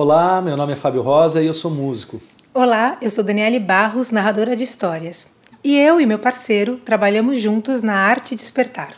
[0.00, 2.20] Olá, meu nome é Fábio Rosa e eu sou músico.
[2.54, 5.32] Olá, eu sou Daniele Barros, narradora de histórias.
[5.64, 8.90] E eu e meu parceiro trabalhamos juntos na arte despertar.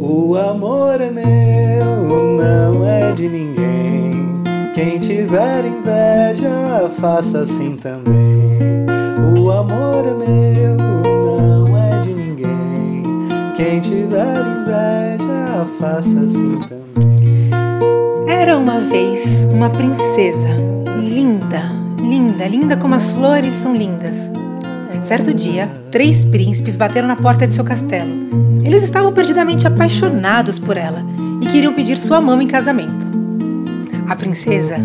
[0.00, 1.84] O amor é meu,
[2.38, 4.42] não é de ninguém.
[4.74, 8.86] Quem tiver inveja, faça assim também.
[9.38, 13.02] O amor é meu, não é de ninguém.
[13.54, 17.15] Quem tiver inveja, faça assim também.
[18.26, 20.48] Era uma vez uma princesa,
[20.98, 21.62] linda,
[22.00, 24.28] linda, linda como as flores são lindas.
[25.00, 28.10] Certo dia, três príncipes bateram na porta de seu castelo.
[28.64, 31.04] Eles estavam perdidamente apaixonados por ela
[31.40, 33.06] e queriam pedir sua mão em casamento.
[34.08, 34.78] A princesa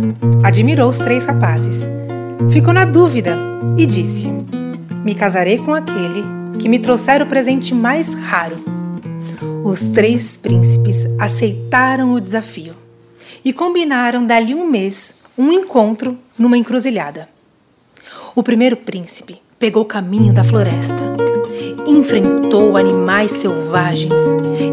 [0.43, 1.89] admirou os três rapazes,
[2.51, 3.35] ficou na dúvida
[3.75, 4.31] e disse:
[5.03, 6.23] Me casarei com aquele
[6.59, 8.57] que me trouxer o presente mais raro.
[9.63, 12.80] Os três príncipes aceitaram o desafio
[13.43, 17.29] e combinaram dali um mês um encontro numa encruzilhada.
[18.35, 20.99] O primeiro príncipe pegou o caminho da floresta,
[21.87, 24.21] enfrentou animais selvagens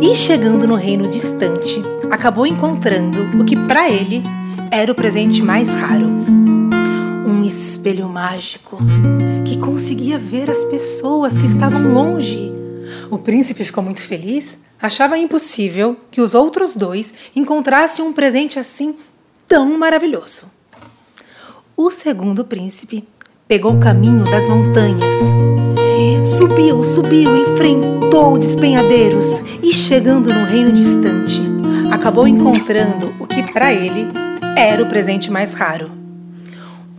[0.00, 4.22] e, chegando no reino distante, acabou encontrando o que para ele
[4.70, 6.06] era o presente mais raro:
[7.26, 8.78] um espelho mágico
[9.44, 12.52] que conseguia ver as pessoas que estavam longe.
[13.10, 18.96] O príncipe ficou muito feliz Achava impossível que os outros dois encontrassem um presente assim
[19.48, 20.46] tão maravilhoso.
[21.76, 23.06] O segundo príncipe
[23.48, 25.14] pegou o caminho das montanhas.
[26.24, 31.40] Subiu, subiu, enfrentou despenhadeiros e, chegando no reino distante,
[31.90, 34.06] acabou encontrando o que para ele
[34.56, 35.90] era o presente mais raro: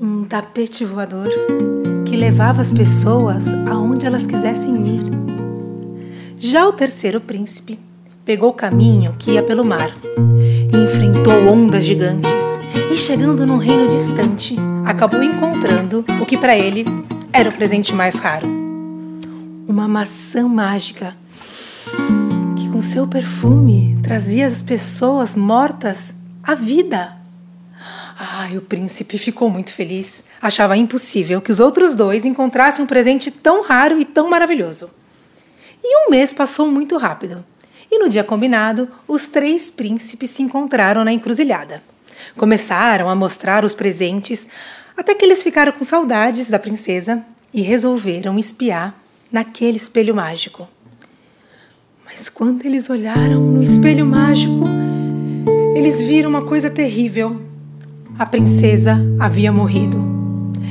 [0.01, 1.29] um tapete voador
[2.05, 5.38] que levava as pessoas aonde elas quisessem ir.
[6.41, 7.77] Já o terceiro príncipe
[8.23, 9.91] pegou o caminho que ia pelo mar,
[10.73, 12.31] enfrentou ondas gigantes
[12.89, 16.85] e, chegando num reino distante, acabou encontrando o que para ele
[17.33, 18.47] era o presente mais raro:
[19.67, 21.13] uma maçã mágica
[22.55, 27.17] que, com seu perfume, trazia as pessoas mortas à vida.
[28.17, 30.23] Ai, o príncipe ficou muito feliz.
[30.41, 34.89] Achava impossível que os outros dois encontrassem um presente tão raro e tão maravilhoso.
[35.83, 37.43] E um mês passou muito rápido.
[37.91, 41.81] E no dia combinado, os três príncipes se encontraram na encruzilhada.
[42.37, 44.47] Começaram a mostrar os presentes,
[44.95, 47.23] até que eles ficaram com saudades da princesa
[47.53, 48.93] e resolveram espiar
[49.31, 50.67] naquele espelho mágico.
[52.05, 54.65] Mas quando eles olharam no espelho mágico,
[55.75, 57.41] eles viram uma coisa terrível.
[58.17, 59.97] A princesa havia morrido.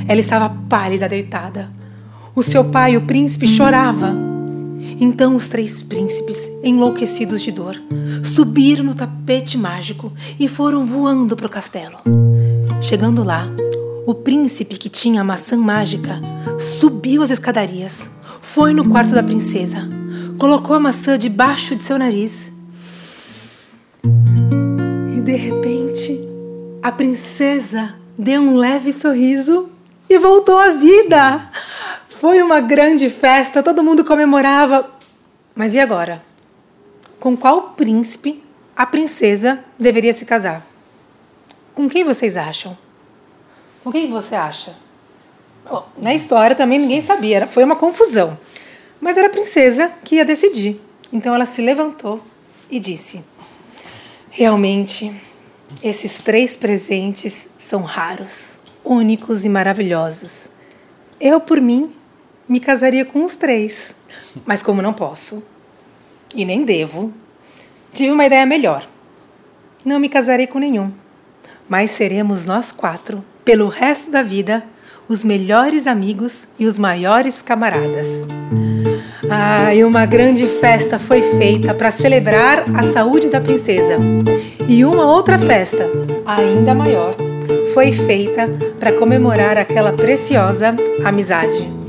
[0.07, 1.69] Ela estava pálida, deitada.
[2.35, 4.28] O seu pai, o príncipe, chorava
[4.99, 7.75] então os três príncipes, enlouquecidos de dor,
[8.23, 11.97] subiram no tapete mágico e foram voando para o castelo.
[12.81, 13.47] Chegando lá,
[14.05, 16.19] o príncipe que tinha a maçã mágica
[16.57, 18.09] subiu as escadarias,
[18.41, 19.87] foi no quarto da princesa,
[20.37, 22.51] colocou a maçã debaixo de seu nariz
[25.15, 26.19] e de repente
[26.81, 29.69] a princesa deu um leve sorriso
[30.09, 31.49] e voltou à vida.
[32.19, 34.91] Foi uma grande festa, todo mundo comemorava.
[35.55, 36.21] Mas e agora?
[37.17, 38.43] Com qual príncipe
[38.75, 40.67] a princesa deveria se casar?
[41.73, 42.77] Com quem vocês acham?
[43.81, 44.75] Com quem você acha?
[45.63, 48.37] Bom, na história também ninguém sabia, foi uma confusão.
[48.99, 50.81] Mas era a princesa que ia decidir.
[51.13, 52.21] Então ela se levantou
[52.69, 53.23] e disse:
[54.29, 55.09] Realmente,
[55.81, 60.49] esses três presentes são raros, únicos e maravilhosos.
[61.17, 61.93] Eu, por mim,
[62.49, 63.95] me casaria com os três.
[64.45, 65.43] Mas como não posso,
[66.35, 67.13] e nem devo,
[67.93, 68.87] tive uma ideia melhor.
[69.85, 70.91] Não me casarei com nenhum,
[71.69, 74.63] mas seremos nós quatro, pelo resto da vida,
[75.07, 78.25] os melhores amigos e os maiores camaradas.
[79.31, 83.97] Ah, e uma grande festa foi feita para celebrar a saúde da princesa.
[84.67, 85.87] E uma outra festa,
[86.25, 87.15] ainda maior,
[87.73, 88.47] foi feita
[88.79, 90.75] para comemorar aquela preciosa
[91.05, 91.79] amizade.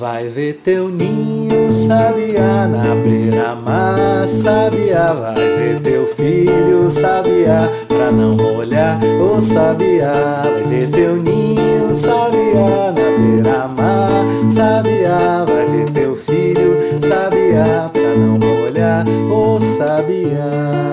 [0.00, 5.12] Vai ver teu ninho, sabiá, na beira-mar, sabiá.
[5.12, 10.40] Vai ver teu filho, sabiá, pra não molhar o oh, sabiá.
[10.42, 14.08] Vai ver teu ninho, sabiá, na beira-mar,
[14.50, 15.44] sabiá.
[15.46, 20.90] Vai ver teu filho, sabiá, pra não molhar o oh, sabiá.